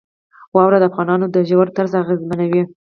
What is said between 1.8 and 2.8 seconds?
اغېزمنوي.